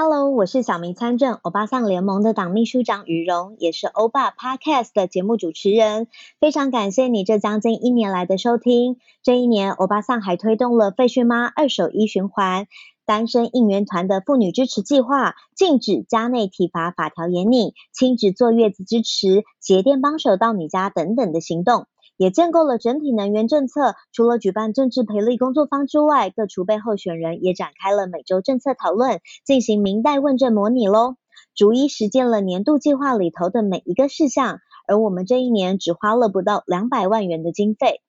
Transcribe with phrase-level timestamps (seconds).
[0.00, 6.06] Hello，我是小明参政欧巴桑联盟的党秘书长于荣，也是欧巴 Podcast 的节目主持人。
[6.38, 8.98] 非常感谢你这将近一年来的收听。
[9.24, 12.68] 这一年，欧巴桑还推动了废墟妈二手衣循环、
[13.06, 21.88] 单身应援团的妇女支持计划、禁止家内体罚法条严拟、亲子坐月子支持、节电帮手到你家等等的行动。
[22.18, 23.94] 也建构了整体能源政策。
[24.12, 31.14] 除了举办政治培力工作坊之外，各储备候选人也展开了每周政策讨论，进行明代问政模拟喽，
[31.54, 34.58] 逐一实践了年度计划里头的每一个事项。
[34.86, 38.02] 而我们这一年只花了不到两百万元的经费。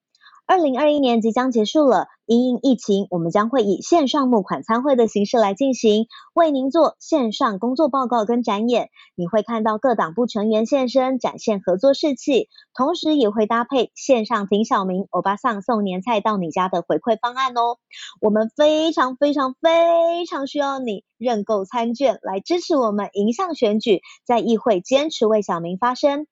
[0.50, 8.90] 二零二一年即将结束了，因应疫情，我们将会以线上募款参会的形式来进行，为您做线上工作报告跟展演。
[9.14, 17.78] 你会看到各党部成员现身，展现合作士气，同时也会搭配线上挺小明欧巴桑送年菜到你家的回馈方案哦。
[18.20, 26.26] 我们非常非常非常需要你认购餐券来支持我们迎向选举，在议会坚持为小明发声。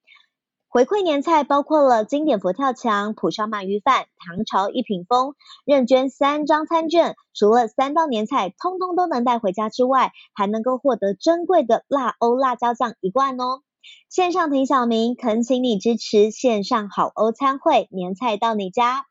[0.69, 5.33] 回馈年菜包括了经典佛跳墙、蒲烧鳗鱼饭、唐朝一品风，
[5.65, 13.61] 任捐三张餐券，除了三道年菜通通都能带回家之外，还能够获得珍贵的辣欧辣椒酱一罐哦。
[14.09, 19.05] 线上挺小明，恳请你支持线上好欧餐会，年菜到你家。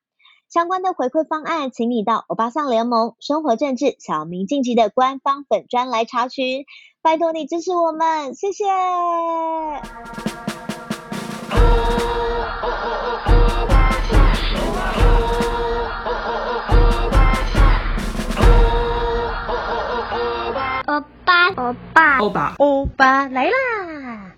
[0.49, 6.65] 相关的回馈方案，请你到欧巴桑联盟生活政治小明晋级的官方粉专来查询。
[7.03, 8.65] 拜托你支持我们，谢谢。
[22.27, 24.35] 欧巴，欧巴，来啦！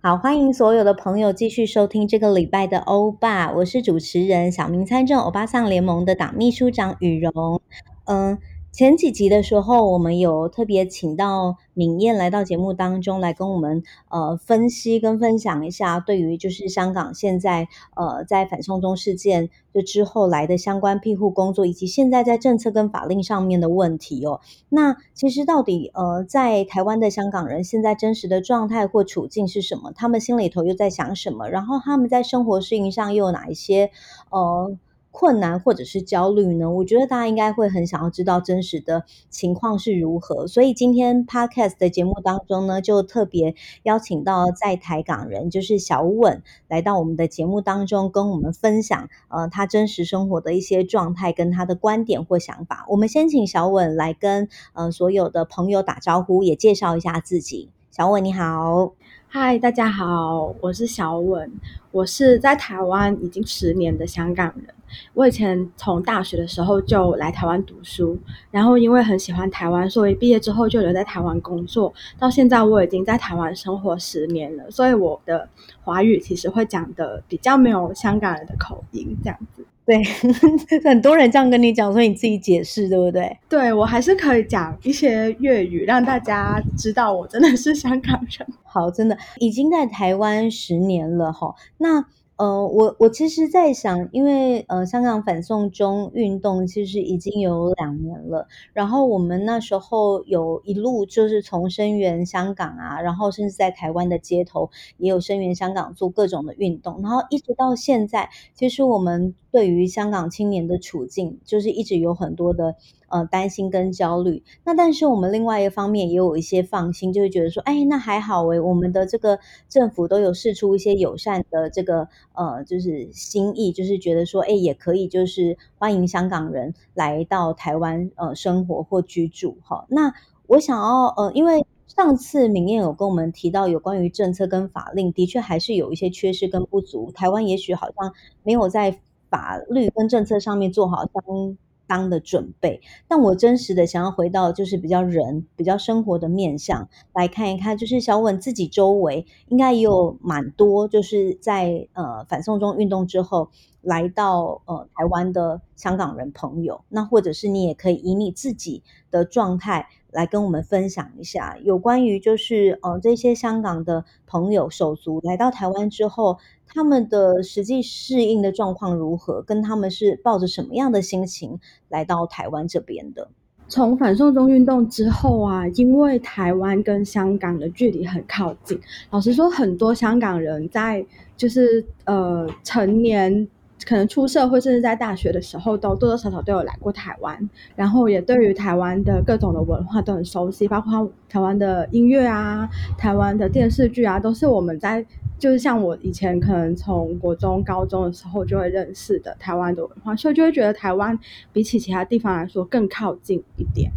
[0.00, 7.60] 好，欢迎所有的朋友继续收听这个礼拜的欧巴，我是主持人小明参政欧巴桑联盟的党秘书长雨荣，
[8.04, 8.38] 嗯。
[8.72, 24.40] 前几集的时候，我们有特别请到敏燕来到节目当中来跟我们呃分析跟分享一下，对于就是香港现在呃在反送中事件就之后来的相关庇护工作，以及现在在政策跟法令上面的问题哦。
[24.70, 29.92] 那其实到底呃在台湾的香港人现在真实的状态或处境是什么？
[29.94, 31.50] 他们心里头又在想什么？
[31.50, 33.90] 然后他们在生活适应上又有哪一些
[34.30, 34.74] 呃？
[35.12, 36.68] 困难或者是焦虑呢？
[36.68, 40.48] 我觉得大家应该会很想要知道真实的情况是如何。
[40.48, 52.86] 所以今天 Podcast 的节目当中呢，就特别邀请到在台港人，就是小稳，来到我们的节目当中，跟我们分享呃他真实生活的一些状态跟他的观点或想法。
[52.88, 57.68] 我们先请小稳来跟呃所有的朋友打招呼，也介绍一下自己。
[57.90, 58.94] 小稳你好。
[59.34, 61.50] 嗨，大家好，我是小文，
[61.90, 64.66] 我是在台湾已经十年的香港人。
[65.14, 68.18] 我以前从大学的时候就来台湾读书，
[68.50, 71.90] 然后因为很喜欢台湾，所以毕业之后就留在台湾工作。
[72.18, 75.48] 到现在我已经在台湾生活十年了，所以我的
[75.82, 79.64] 华语其实会讲的比较没有香港人的口音，这样子。
[79.84, 80.02] 对，
[80.84, 83.36] 很多人这样跟你讲，所以你自己解释，对不对？
[83.48, 88.46] 对，我还是可以讲一些粤语，让大家知道我真的是香港人。
[88.62, 91.54] 好，真的已经在台湾十年了哈。
[91.78, 92.04] 那。
[92.36, 112.74] 呃，我我其实在想，因为呃，香港反送中运动其实已经有两年了，然后我们那时候有一路就是从声援香港啊，然后甚至在台湾的街头也有声援香港做各种的运动，然后一直到现在，其实我们对于香港青年的处境，就是一直有很多的。
[113.12, 114.42] 呃，担心跟焦虑。
[114.64, 129.84] 那但是我们另外一方面也有一些放心，就是觉得说，哎，那还好诶，我们的这个政府都有释出一些友善的这个呃，就是心意，就是觉得说，哎，也可以就是欢迎香港人来到台湾呃生活或居住哈。
[129.90, 130.14] 那
[130.46, 137.12] 我想要呃，因为上次敏燕有跟我们提到有关于政策跟法令，的确还是有一些缺失跟不足。
[137.12, 139.00] 台湾也许好像没有在
[139.32, 141.56] 法律跟政策上面做好相。
[141.84, 153.50] 当的准备，但我真实的想要回到就是比较人、比较生活的面向来看一看，就是小稳自己周围应该也有蛮多，就是在呃反送中运动之后
[153.82, 166.38] 来到呃台湾的香港人朋友，那或者是你也可以以你自己的状态来跟我们分享一下有关于就是呃这些香港的朋友手足来到台湾之后。
[166.74, 169.42] 他们的实际适应的状况如何？
[169.42, 171.60] 跟他们是抱着什么样的心情
[171.90, 173.28] 来到台湾这边的？
[173.68, 178.80] 从反送中运动之后啊，因为台湾跟香港的距离很靠近，
[179.10, 181.04] 老实说，很多香港人在
[181.36, 183.46] 就是呃成年。
[183.86, 195.04] 可能出社会甚至在大学的时候，都多多少少都有来过台湾，然后也对于台湾的各种的文化都很熟悉，包括台湾的音乐啊、台湾的电视剧啊，都是我们在
[195.38, 201.18] 就是像我以前可能从国中、高中的时候就会认识的台湾的文化，所以就会觉得台湾
[201.52, 203.90] 比起其他地方来说更靠近一点。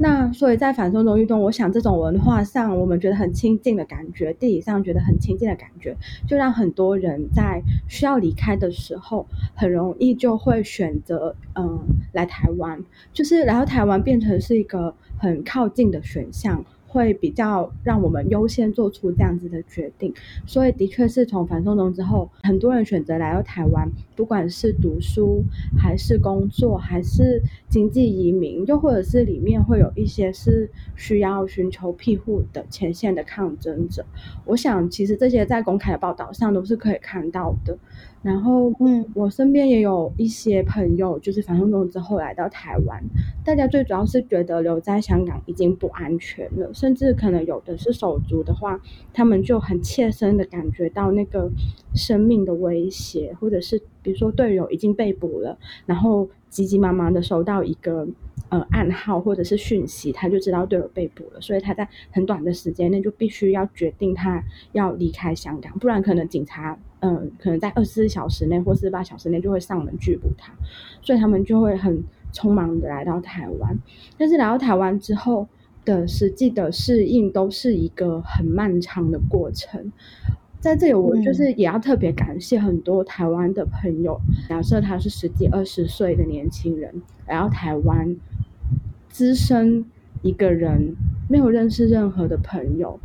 [0.00, 5.96] 那所以在反送中运动，我想这种文化上我们觉得很亲近的感觉，地理上觉得很亲近的感觉，
[6.26, 11.80] 就让很多人在需要离开的时候，很容易就会选择嗯
[12.12, 16.64] 来台湾，就是来到台湾变成是一个很靠近的选项。
[16.88, 20.12] 会比较让我们优先做出这样子的决定，
[20.46, 25.44] 所以的确是从反送中之后，很多人选择来到台湾，不管是读书
[25.78, 34.04] 还是工作，还是经济移民，又或者是里面会有一些是需要寻求庇护的前线的抗争者。
[34.46, 37.76] 我想，其实这些在公开的报道上都是可以看到的。
[38.20, 43.02] 然后，嗯，我身边也有一些朋友，就是反送中之后来到台湾，
[43.44, 48.80] 大家最主要是觉得留在香港已经不安全了，甚至可能有的是手足的话，
[49.12, 51.48] 他们就很切身的感觉到那个
[51.94, 58.08] 生命的威胁，或者是比如说队友已经被捕了，然后急急忙忙的收到一个
[58.48, 66.78] 呃暗号或者是讯息，他就知道队友被捕了，所以他在很短的时间内就必须要决定他要离开香港，不然可能警察。
[67.00, 70.52] 嗯，可能在二十四小时内或四十八小时内就会上门拘捕他，
[71.02, 72.02] 所以他们就会很
[72.32, 73.78] 匆忙的来到台湾。
[74.16, 75.46] 但是来到台湾之后
[75.84, 79.92] 的实际的适应都是一个很漫长的过程。
[80.60, 84.20] 在这里，我就是也要特别感谢很多台湾的朋友。
[84.48, 86.92] 假设他是十几二十岁的年轻人
[87.26, 88.16] 来到台湾，
[89.08, 89.84] 资深
[90.22, 90.96] 一个人，
[91.28, 92.98] 没有认识任何的朋友，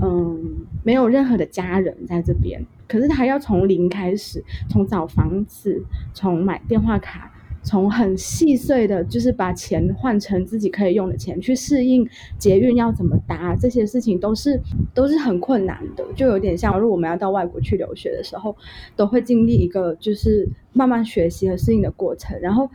[0.00, 2.64] 嗯，没有任何的家人在这边。
[2.86, 5.84] 可是他要从零开始，从找房子，
[6.14, 12.08] 从买电话卡，从很细碎的，就是把钱换成自己可以用的钱，去适应
[12.38, 14.60] 捷运要怎么搭，这些事情都是
[14.94, 18.56] 都是很困难的，就有点像如果我们要到外国去留学的时候，
[18.96, 20.48] 都会经历一个就是。
[20.72, 22.68] 慢慢学习和适应的过程，然后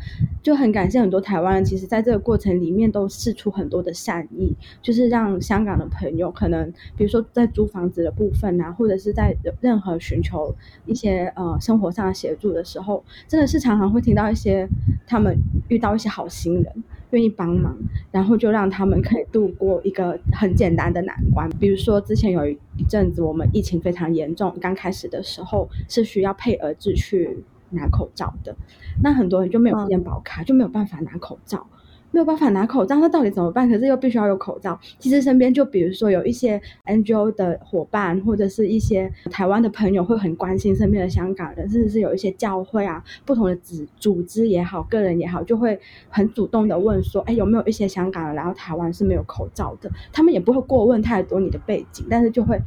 [0.44, 10.53] 就很感谢很多台湾人，其实在这个过程里面都试出很多的善意，就是让香港的朋友可能，比如说在租房子的部分啊，或者是在任何寻求
[10.86, 14.68] 一些呃生活上的协助的时候，真的是常常会听到一些
[15.07, 15.38] 他们
[15.69, 17.77] 遇到一些好心人愿意帮忙，
[18.12, 21.50] 然后就让他们可以度过一个很简单的难关。
[21.59, 22.57] 比如说之前有一
[22.89, 27.45] 阵子我们疫情非常严重，刚开始的时候是需要配额制去。
[27.71, 28.56] 拿口罩的，
[29.01, 31.65] 那很多人就没有健保卡，嗯，就没有办法拿口罩，
[32.12, 33.67] 没有办法拿口罩，那到底怎么办？
[33.69, 34.79] 可是又必须要有口罩。
[35.00, 45.77] 其实身边就比如说有一些 NGO 的伙伴，或者是一些台湾的朋友，会很关心身边的香港人，甚至是有一些教会啊，不同的组组织也好，个人也好，就会
[46.09, 49.91] 很主动的问说，哎，有没有一些香港人来到台湾是没有口罩的？
[50.13, 52.62] 他们也不会过问太多你的背景，但是就会。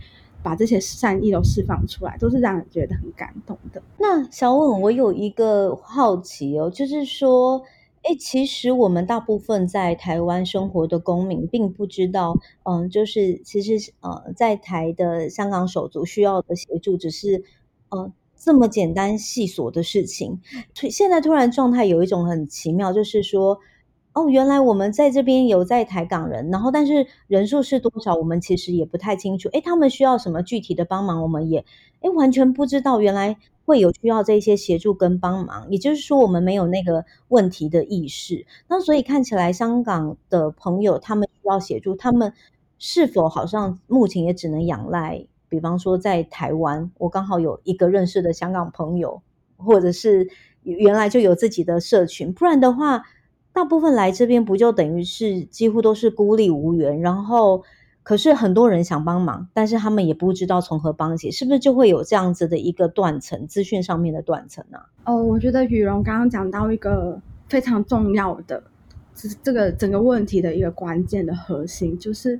[0.49, 3.83] 把这些善意都释放出来，都是让人觉得很感动的。
[3.99, 7.63] 那小文，我有一个好奇哦，就是说，
[8.03, 17.45] 哎，其实我们大部分在台湾生活的公民，并不知道，嗯，就是其实呃，在台的香港手足需要的协助，只是
[17.91, 20.41] 呃这么简单细琐的事情。
[20.91, 23.59] 现在突然状态有一种很奇妙，就是说。
[24.19, 29.49] 哦，原来我们在这边有在台港人，然后但是人数是多少，我们其实也不太清楚。
[29.51, 31.65] 诶，他们需要什么具体的帮忙，我们也
[32.01, 33.01] 诶完全不知道。
[33.01, 38.45] 原来会有需要这些协助跟帮忙，也就是说我们没有那个问题的意识。
[38.67, 42.33] 那所以看起来香港的朋友他们需要协助，他们
[42.77, 49.23] 是否好像目前也只能仰赖，比方说在台湾，我刚好有一个认识的香港朋友，
[49.57, 50.29] 或者是
[50.65, 53.05] 原来就有自己的社群，不然的话。
[53.59, 57.65] 大部分来这边不就等于是几乎都是孤立无援，然后
[58.05, 64.79] 可是很多人想帮忙，但是他们也不知道从何帮起，是不是就会有这样子的一个断层，资讯上面的断层呢？
[65.07, 68.63] 哦，我觉得语蓉刚刚讲到一个非常重要的，
[69.13, 72.39] 这这个整个问题的一个关键的核心，就是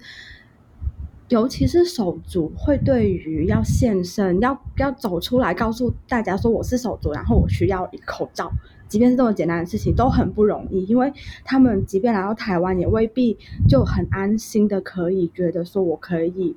[1.31, 8.53] 尤其是手足会对于要现身，要要走出来告诉大家说我是手足，然后我需要一口罩。
[8.89, 11.13] 即便是这么简单的事情都很不容易，因为
[11.45, 13.37] 他们即便来到台湾，也未必
[13.69, 16.57] 就很安心的可以觉得说我可以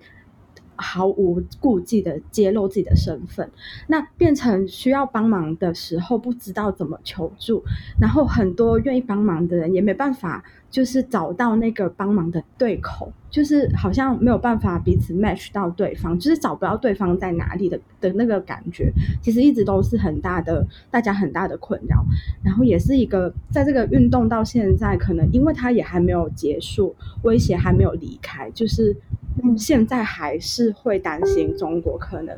[0.76, 3.52] 毫无顾忌的揭露自己的身份，
[3.88, 7.64] 那变成需要帮忙的时候不知道怎么求助，
[8.00, 22.04] 然后很多愿意帮忙的人也没办法，就是找到那个帮忙的对口，就是好像没有办法彼此 match 到对方，就是找不到对方在哪里的的那个感觉，其实一直都是很大的大家很大的困扰，
[22.42, 28.96] 然后也是一个在这个运动到现在，可能因为它也还没有结束，威胁还没有离开，就是。
[29.42, 32.36] 嗯，现在还是会担心中国可能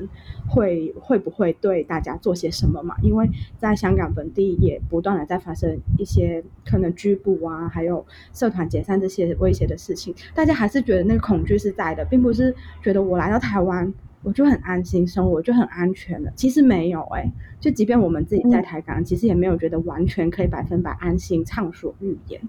[0.53, 2.95] 会会不会对大家做些什么嘛？
[3.01, 13.91] 因为在香港本地也不断的在发生一些可能拘捕啊，还有社团解散这些威胁的事情，大家还是觉得那个恐惧是在的，并不是觉得我来到台湾
[14.21, 16.31] 我就很安心生活，就很安全了。
[16.35, 22.39] 其实没有哎、欸，就即便我们自己在台港，其实也没有觉得完全可以百分百安心畅所欲言。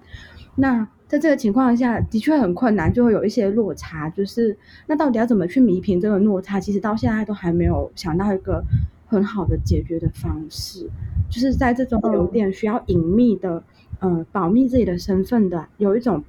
[0.57, 4.11] 那在这个情况下的确很困难，就会有一些落差。
[4.11, 4.57] 就是
[4.89, 6.59] 那到底要怎么去弥平这个落差？
[6.59, 8.61] 其实到现在都还没有想到一个
[9.07, 10.91] 很好的解决的方式。
[11.31, 13.63] 就是在这种有点需要隐秘的，
[14.01, 16.25] 嗯、呃，保密自己的身份的，有一种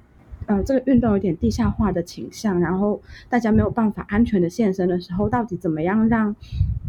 [0.46, 6.32] 呃，这个运动有点地下化的倾向，然后大家没有办法安全的现身的时候，到底怎么样让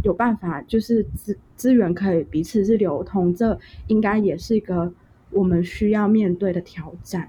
[0.03, 3.33] 有办法就是资资源可以彼此是流通？
[3.33, 4.93] 这应该也是一个。
[5.29, 7.27] 我们需要面对的挑战，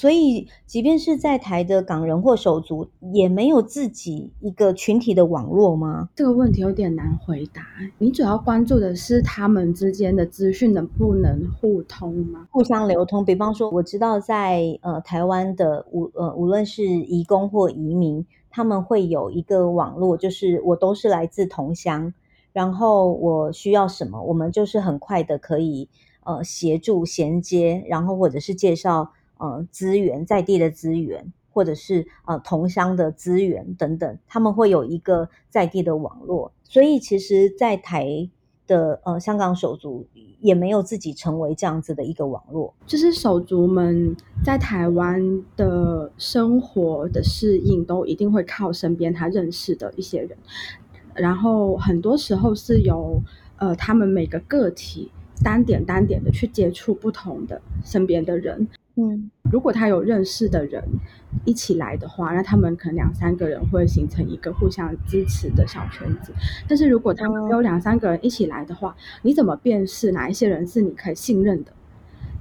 [0.00, 6.08] 所以即便是在台的港人或手足，也没有自己一个群体的网络吗？
[6.16, 7.60] 这个问题有点难回答。
[7.98, 12.48] 你主要关注的是他们之间的资讯能不能互通吗？
[12.50, 13.26] 互相流通。
[13.26, 22.14] 比方说，我知道在呃台湾的无呃无论是移工或移民，他们会有一个网络，就是我都是来自同乡，
[22.54, 25.90] 然后我需要什么，我们就是很快的可以。
[26.22, 29.10] 呃，协助衔接，然后或者是介绍
[29.40, 36.52] 呃资源，在地的资源，或者是呃同乡的资源等等，他们会有一个在地的网络。
[36.62, 38.28] 所以，其实，在台
[38.66, 40.06] 的呃香港手足
[40.38, 42.74] 也没有自己成为这样子的一个网络。
[42.86, 50.38] 就是手足们在台湾的生活的适应，都一定会靠身边他认识的一些人，
[51.14, 53.20] 然后很多时候是由
[53.56, 55.10] 呃他们每个个体。
[55.42, 58.68] 单点单点的去接触不同的身边的人，
[59.00, 60.84] 嗯，如果他有认识的人
[61.46, 66.34] 一起来的话，那他们可能两三个人会形成一个互相支持的小圈子。
[66.68, 71.72] 但是如果他们有两三个人一起来的话，你怎么辨识哪一些人是你可以信任的，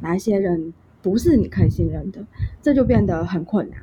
[0.02, 2.20] 哪一些人不是你可以信任的？
[2.62, 3.80] 这就变得很困难。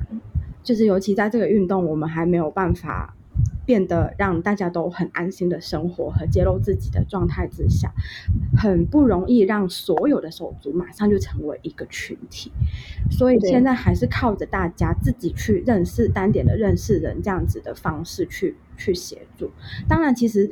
[0.61, 3.15] 就是尤其在这个运动，我们还没有办法。
[3.67, 7.91] 变得让大家都很安心的生活和揭露自己的状态之下，
[8.57, 12.49] 很不容易让所有的手足马上就成为一个群体，
[13.11, 19.51] 所以现在还是靠着大家自己去认识单点的认识人这样子的方式去去协助。
[19.85, 20.49] 当然，其实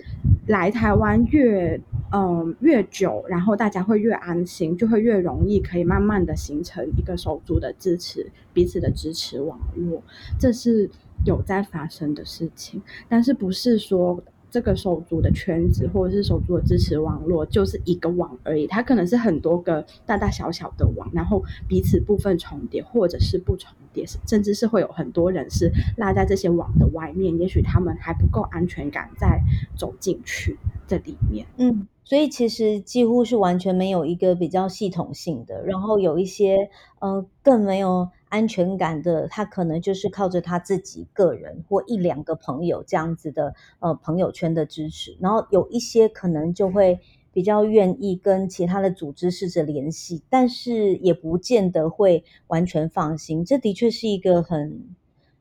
[0.47, 1.79] 来台湾越
[2.11, 10.03] 嗯越久，然后大家会越安心，就会越容易可以慢慢的形成一个手足的支持，彼此的支持网络，
[10.37, 10.91] 这是。
[11.23, 29.41] 有在发生的事情，但是不是说这个手足的圈子或者是手足的支持网络就是一个网而已，它可能是很多个大大小小的网，然后彼此部分重叠或者是不重叠，甚至是会有很多人是落在这些网的外面，也许他们还不够安全感再
[29.75, 30.57] 走进去
[30.87, 31.45] 这里面。
[31.57, 36.69] 嗯，所以其实几乎是完全没有一个比较系统性的，然后有一些
[36.99, 38.07] 呃更没有。
[38.35, 46.99] 安全感的，他可能就是靠着他自己个人或一两个朋友这样子的呃朋友圈的支持，然后有一些可能就会
[47.31, 53.45] 比较愿意跟其他的组织试着联系，但是也不见得会完全放心。
[53.45, 54.83] 这的确是一个很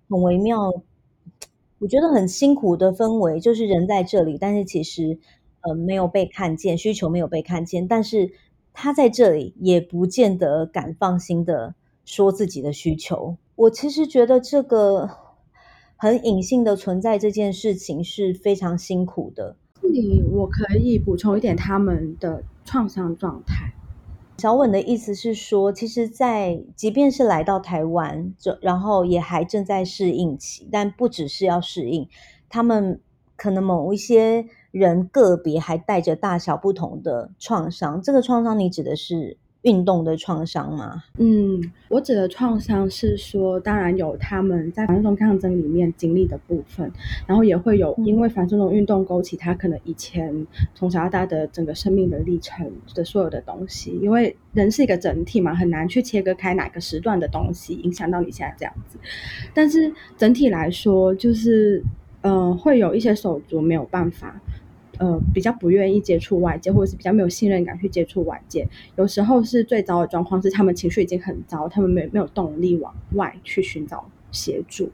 [0.09, 0.73] 很微妙，
[1.81, 5.19] 我觉得很辛苦的氛围，就是人在这里，但是其实
[5.63, 8.31] 呃没有被看见，需求没有被看见，但是
[8.73, 11.75] 他在这里也不见得敢放心的。
[12.05, 15.09] 说自己的需求，我其实觉得这个
[15.97, 19.57] 很隐性的存在这件事情是非常辛苦的。
[19.81, 23.73] 这里我可以补充一点他们的创伤状态。
[24.39, 32.09] 小稳的意思是说，其实，在即便是来到台湾，这然后也还正在适应期，但不只是要适应，
[32.49, 33.01] 他们
[33.37, 38.03] 可能某一些人个别还带着大小不同的创伤。
[38.03, 39.39] 这个创伤，你指的是？
[39.65, 41.03] 运动的创伤吗？
[41.19, 46.91] 嗯，我指的创伤是说，当然有他们在反送中抗争里面经历的部分，
[47.27, 58.99] 然后也会有因为反送中运动勾起他可能以前从小到大的整个生命的历程的所有的东西，因为人是一个整体嘛，很难去切割开哪个时段的东西影响到你现在这样子。
[59.53, 61.83] 但是整体来说，就是
[62.21, 64.41] 嗯、呃，会有一些手足没有办法，
[64.99, 68.67] 呃，比较不愿意接触外界，或者是比较没有信任感去接触外界。
[68.97, 74.91] 有时候是最糟的状况是，他们情绪已经很糟，他们没没有动力往外去寻找协助。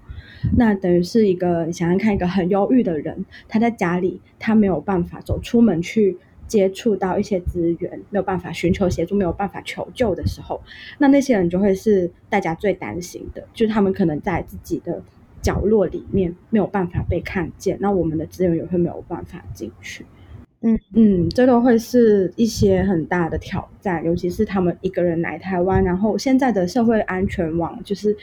[0.56, 6.16] 那等于是一个你想想看，一个很忧郁的人，他在家里，他没有办法走出门去
[6.48, 10.60] 接触到一些资源，没有办法寻求协助，没有办法求救的时候，
[10.98, 15.02] 那那些人就会是大家最担心的，就是他们可能在自己的
[15.42, 20.06] 角落里面没有办法被看见，那我们的资源也会没有办法进去。
[20.62, 28.16] 嗯嗯，这都会是一些很大的挑战，尤其是他们一个人来台湾，然后现在的社会安全网就是。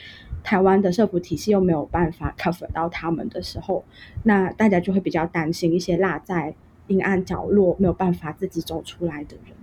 [0.44, 3.84] 台湾的社福体系又没有办法 cover 到他们的时候，
[4.24, 6.56] 那大家就会比较担心一些落在
[6.86, 9.54] 阴暗角落没有办法自己走出来的人。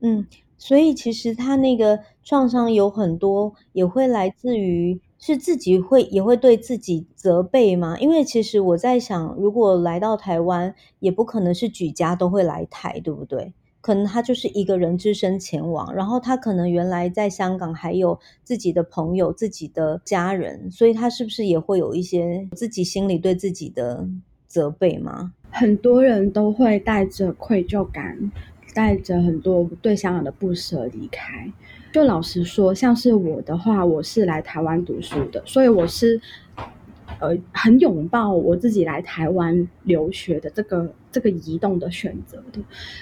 [0.00, 0.26] 嗯，
[0.58, 7.98] 所以其实他那个创伤有很多，也会来自于是自己会也会对自己责备吗？
[7.98, 13.52] 因为其实我在想，如果来到台湾，也不可能是举家都会来台，对不对？
[13.80, 24.08] 可能他就是一个人只身前往，然后他可能原来在香港还有自己的朋友、自己的家人，所以他是不是也会有一些自己心里对自己的
[24.48, 25.32] 责备吗？
[25.50, 28.32] 很多人都会带着愧疚感，
[28.76, 31.50] 带着很多对香港的不舍离开。
[31.90, 36.20] 就老实说，像是我的话，我是来台湾读书的，所以我是。
[37.18, 42.60] 呃，很拥抱我自己来台湾留学的这个这个移动的选择的，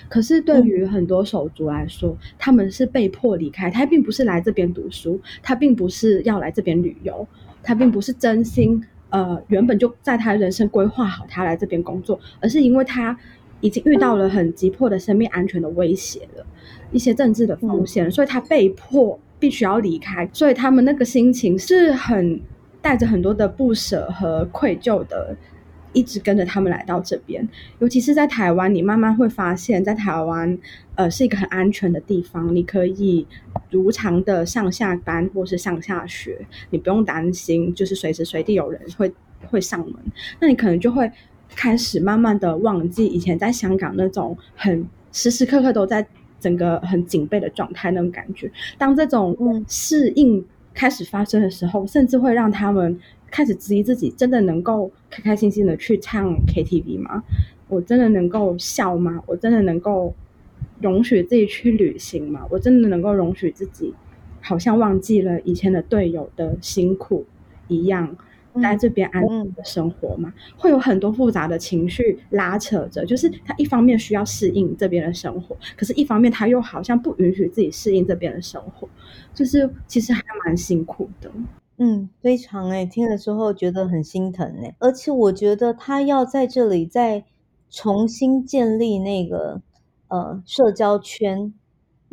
[0.08, 7.26] 可是对于很多手足来说，嗯、他们是被迫离开，他并不是来这边读书，他并不是要来这边旅游，
[7.60, 13.18] 他并不是真心呃原本就在他人生规划好他来这边工作，而是因为他
[13.64, 16.46] 已经遇到了很急迫的生命安全的威胁了，
[16.92, 22.40] 一些政治的风险，嗯、所以他被迫必须要离开，所以他们那个心情是很。
[22.84, 25.34] 带着很多的不舍和愧疚的，
[25.94, 27.48] 一直跟着他们来到这边。
[27.78, 30.58] 尤其是在台湾，你慢慢会发现，在台湾，
[30.94, 33.26] 呃，是一个很安全的地方，你可以
[33.70, 39.10] 如常的上下班或是上下学，你不用担心，就是随时随地有人会
[39.46, 39.94] 会上门。
[40.38, 41.10] 那你可能就会
[41.54, 46.06] 开始慢慢的忘记以前在香港那种很时时刻刻都在
[46.40, 48.50] 整个很警备的状态那种感觉。
[48.78, 50.44] 当这种适应。
[50.76, 52.98] 开始发生的时候，甚至会让他们
[53.30, 57.22] 开始质疑自己：真的能够开开心心的去唱 KTV 吗？
[57.68, 59.22] 我真的能够笑吗？
[59.24, 60.12] 我真的能够
[60.80, 62.44] 容许自己去旅行吗？
[62.50, 63.94] 我真的能够容许自己
[64.40, 67.24] 好像忘记了以前的队友的辛苦
[67.68, 68.16] 一样？
[68.62, 73.04] 在这边安稳的生活嘛，会有很多复杂的情绪拉扯着。
[73.04, 78.88] 就是他一方面需要适应这边的生活，可是一方面他又好像不允许自己适应这边的生活，
[79.34, 81.30] 就是其实还蛮辛苦的。
[81.78, 87.24] 嗯，非常哎、欸，听了之后觉得很心疼哎、欸，而且我觉得他要在这里再
[87.68, 89.60] 重新建立那个
[90.08, 91.52] 呃社交圈。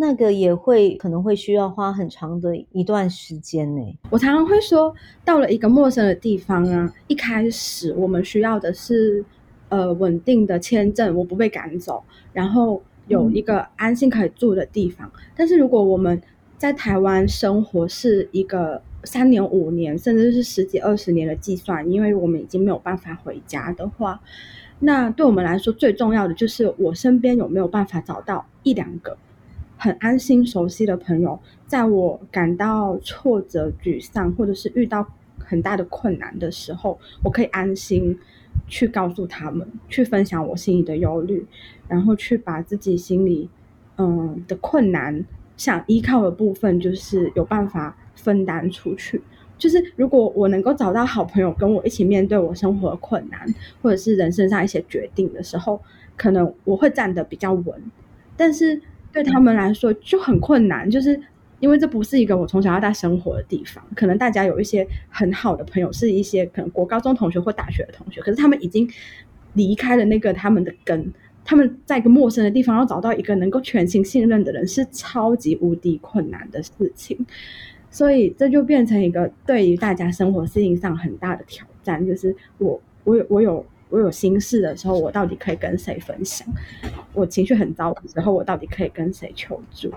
[0.02, 4.00] 那个也会可能会需要花很长的一段时间呢。
[4.10, 4.92] 我常常会说，
[5.24, 9.24] 到了一个陌生的地方啊，一开始我们需要的是
[9.70, 15.08] 呃稳定的签证，我不被赶走，然后有一个安心可以住的地方。
[15.08, 15.22] 嗯。
[15.36, 16.20] 但是如果我们
[16.58, 24.20] 在台湾生活是一个三年、五年，甚至是十几、二十年的计算，因为我们已经没有办法回家的话，
[24.80, 29.16] 那对我们来说最重要的就是我身边有没有办法找到一两个。
[29.84, 35.04] 很安心、熟悉的朋友，在我感到挫折、沮丧，或者是遇到
[35.39, 38.15] 很大的困难的时候，我可以安心
[38.67, 41.44] 去告诉他们，去分享我心里的忧虑，
[41.88, 43.50] 然后去把自己心里
[43.98, 45.26] 嗯的困难
[45.58, 49.20] 想依靠的部分，就是有办法分担出去。
[49.58, 55.82] 就是如果我能够找到好朋友跟我一起面对我生活的困难，或者是人生上一些决定的时候，
[56.15, 57.82] 可能我会站得比较稳，
[58.38, 58.80] 但是。
[59.12, 61.19] 对他们来说就很困难，就是
[61.60, 63.84] 因为这不是一个我从小到大生活的地方。
[63.95, 68.89] 可能大家有一些很好的朋友，是一些可能国高中同学或大学的同学，可是他们已经
[69.54, 77.26] 离开了那个他们的根，他们在一个陌生的地方要找到一个能够全心信任的人，是超级无敌困难的事情。
[77.89, 83.65] 所以这就变成一个对于大家生活适应上很大的挑战，就是我我有我有。
[83.91, 86.47] 我有心事的时候，我到底可以跟谁分享？
[87.13, 89.91] 我情绪很糟的时候，我到底可以跟谁求助？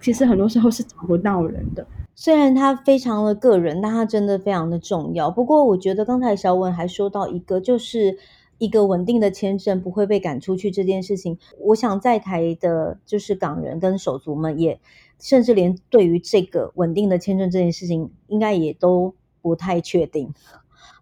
[0.00, 1.84] 其实很多时候是找不到人的。
[2.14, 5.30] 虽然他非常的个人，但他真的非常的重要。
[5.30, 8.16] 不过，我觉得刚才小文还说到一个，就是
[8.58, 11.36] 一个稳定的签证不会被赶出去这件事情。
[11.58, 14.78] 我想在台的，就是港人跟手足们也，
[15.18, 19.12] 甚至连对于这个稳定的签证这件事情，应该也都
[19.42, 20.32] 不太确定。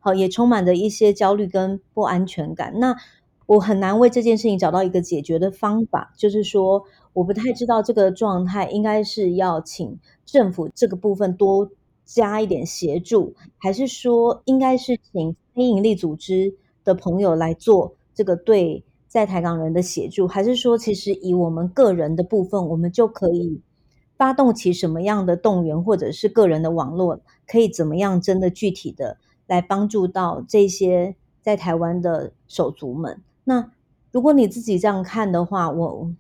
[0.05, 2.79] 好，也充满着一些焦虑跟不安全感。
[2.79, 2.95] 那
[3.47, 11.71] 我很难为这件事情找到一个解决的方法，就是说，我不太知道这个状态应该是要请政府这个部分多
[12.05, 23.63] 加一点协助，还是说应该是请非营利组织的朋友来做这个对在台港人的协助，还是说其实以我们个人的部分，我们就可以
[24.19, 33.21] 发动起什么样的动员，或者是个人的网络，可以怎么样真的具体的来帮助到这些在台湾的手足们？
[33.45, 33.71] 那
[34.11, 36.11] 如果你自己这样看的话，我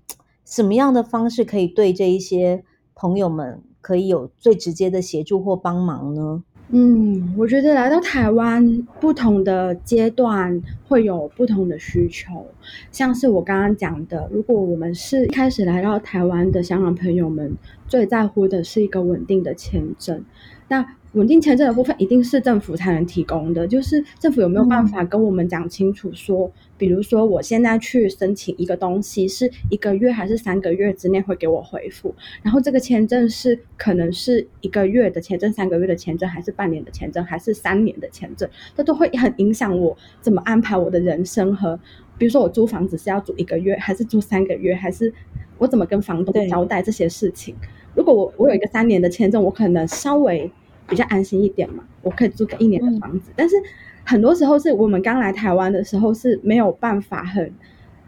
[0.45, 6.43] 什么样的方式可以对这一些朋友们可以有最直接的协助或帮忙呢？
[6.69, 12.47] 嗯，我觉得来到台湾，不同的阶段会有不同的需求。
[12.91, 17.55] 像是我刚刚讲的，如果我们是一开始来到台湾的香港朋友们，
[17.87, 20.25] 最在乎的是一个稳定的签证。
[20.69, 32.13] 那稳定签证的部分一定是政府才能提供的，就是政府有没有办法跟我们讲清楚说，说、嗯，比如说我现在去申请一个东西，是一个月还是三个月之内会给我回复？
[32.43, 38.49] 然后这个签证是可能是一个月的签证、三个月的签证，还是半年的签证，还是三年的签证？
[38.77, 41.79] 这都会很影响我怎么安排我的人生和，
[42.19, 45.15] 比如说我租房子是要租一个月，还是租三个月，还是
[45.59, 47.55] 我怎么跟房东交代这些事情？
[47.95, 50.51] 如果我我有一个三年的签证，我可能稍微。
[50.89, 53.31] 比较安心一点嘛，我可以租个一年的房子。
[53.31, 53.35] 嗯。
[53.37, 53.57] 但是
[54.05, 57.53] 很多时候是我们刚来台湾的时候是没有办法很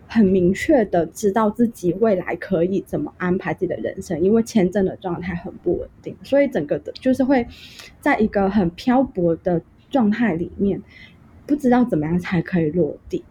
[0.07, 7.47] 很明确的知道自己未来可以怎么安排自己的人生，因为签证的状态很不稳定，所以整个的就是会
[8.01, 10.83] 在一个很漂泊的状态里面，
[11.47, 13.25] 不知道怎么样才可以落地。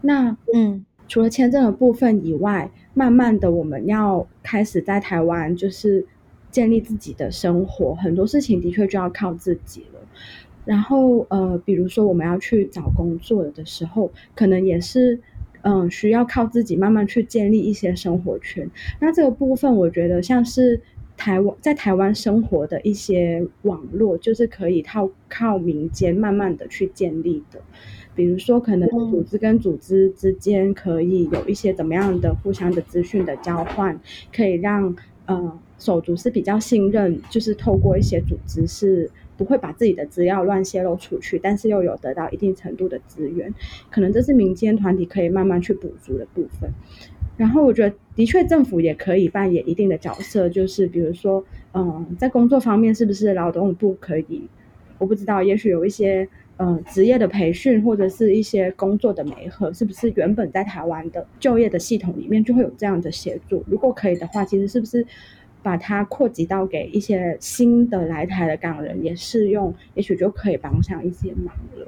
[0.00, 6.06] 那嗯，除了签证的部分以外，慢慢的我们要开始在台湾就是。
[6.50, 10.00] 建立自己的生活，很多事情的确就要靠自己了。
[10.64, 15.18] 然后，呃，比如说我们要去找工作的时候，可能也是，
[15.62, 18.70] 嗯、呃，需要靠自己慢慢去建立一些生活圈。
[19.00, 20.80] 那这个部分，我觉得像是
[21.16, 27.60] 台湾在台湾生活的一些网络，就是可以靠靠民间慢慢的去建立的。
[28.14, 33.98] 比如说，可能组织跟组织之间可以有一些怎么样的互相的资讯的交换，
[34.34, 34.94] 可以让。
[35.24, 43.52] 呃，手足是比较信任，就是透过一些组织是不会把自己的资料乱泄露出去，但是又有得到一定程度的资源，
[43.90, 46.70] 可能这是民间团体可以慢慢去补足的部分。
[47.36, 54.48] 然后我觉得，的确政府也可以扮演一定的角色，就是比如说，嗯、在工作方面是不是劳动部可以，
[54.98, 56.28] 我不知道，也许有一些。
[56.60, 63.62] 嗯、职业的培训或者是一些工作的媒合，是不是原本在台湾的就业的系统里面就会有这样的协助？
[63.68, 65.06] 如果可以的话，其实是不是
[65.68, 71.86] 把它扩及到给一些新的来台的港人也适用，也许就可以帮上一些忙了。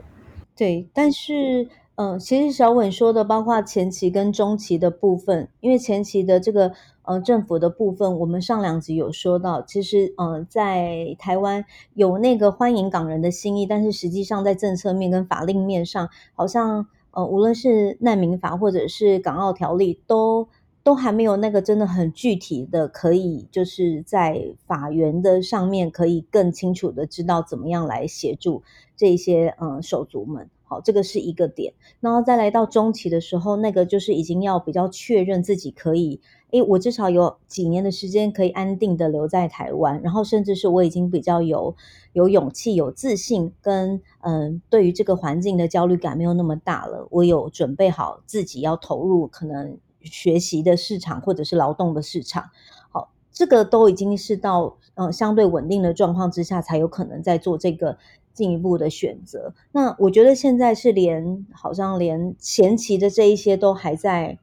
[0.55, 1.69] 对，但是。
[1.97, 11.63] 嗯，其实小稳说的，包括前期跟中期的部分，因为前期的这个呃政府的部分，我们上两集有说到，其实呃在台湾
[11.93, 20.49] 有那个欢迎港人的心意，但是实际上在政策面跟法令面上，好像呃无论是难民法或者是港澳条例，都
[20.83, 28.63] 都还没有那个真的很具体的，可以就是在法源的上面可以更清楚的知道怎么样来协助
[28.97, 30.49] 这些嗯手足们。
[30.65, 36.21] 好，这个是一个点，然后再来到中期的时候，那个就是已经要比较确认自己可以，
[36.53, 41.75] 诶，我至少有几年的时间可以安定的留在台湾，然后甚至是我已经比较有
[42.13, 52.51] 有勇气、有自信，跟嗯，对于这个环境的焦虑感没有那么大了，我有准备好自己要投入可能学习的市场或者是劳动的市场。
[52.91, 57.99] 好，这个都已经是到嗯相对稳定的状况之下，才有可能在做这个。
[58.33, 64.39] 进一步的选择，那我觉得现在是连好像连前期的这一些都还在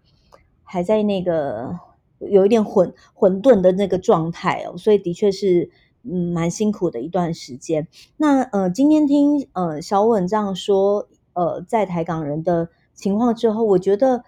[0.62, 1.80] 还在那个
[2.20, 5.72] 有一点混混沌的那个状态哦，所以的确是
[6.04, 7.88] 嗯蛮辛苦的一段时间。
[8.18, 14.26] 那呃今天听呃小稳这样说呃在台港人的情况之后，我觉得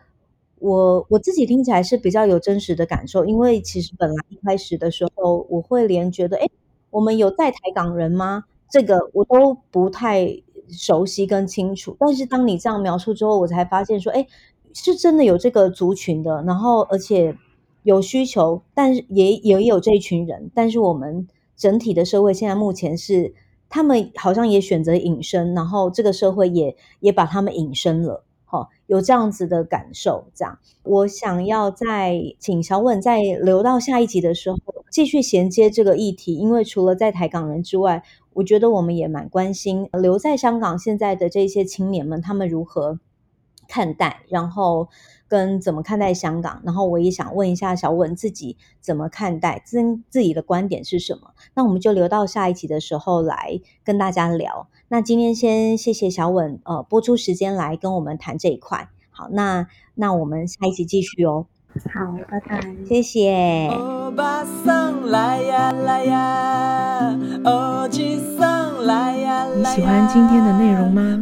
[0.59, 6.47] 我我自己听起来是比较有真实的感受，因为其实本来一开始的时候我会连觉得哎
[6.89, 8.45] 我们有在台港人吗？
[8.69, 14.27] 这个我都不太熟悉跟清楚，但是当你这样描述之后，我才发现说，哎，
[14.73, 17.35] 是真的有这个族群的，然后而且
[17.81, 23.33] 有需求，但是也也有这一群人，但是我们整体的社会现在目前是，
[23.69, 28.23] 他们好像也选择隐身，然后这个社会也也把他们隐身了。
[28.51, 34.57] 好、哦，有这样子的感受，这样，我想要再请小稳再留到下一集的时候，
[34.89, 38.01] 继续衔接这个议题，因为除了在台港人之外，
[38.33, 42.99] 我觉得我们也蛮关心留在香港现在的这些青年们，他们如何
[43.67, 44.89] 看待，然后
[45.27, 46.59] 跟怎么看待香港。
[46.65, 49.77] 然后我也想问一下小文自己怎么看待，自
[50.09, 51.35] 自己的观点是什么？
[51.53, 54.67] 那我们就留到下一集的时候来跟大家聊。
[54.91, 58.89] 那今天先谢谢小稳，呃，播出时间来跟我们谈这一块。
[59.11, 61.45] 好，那那我们下一集继续哦。
[61.93, 63.69] 好，拜拜，谢谢。
[63.71, 69.55] 欧巴桑来呀来呀，欧吉桑来呀来呀。
[69.57, 71.21] 你喜欢今天的内容吗？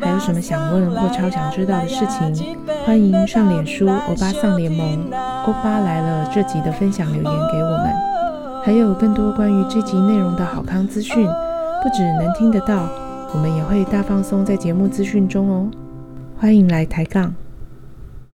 [0.00, 2.56] 还有什么想问或超想知道的事情？
[2.86, 5.10] 欢迎上脸书欧巴桑联盟，
[5.44, 7.92] 欧巴来了这集的分享留言给我们。
[8.62, 11.26] 还有更多关于这集内容的好康资讯，
[11.82, 12.88] 不只能听得到，
[13.32, 15.70] 我们也会大放松在节目资讯中哦。
[16.38, 17.34] 欢迎来抬杠。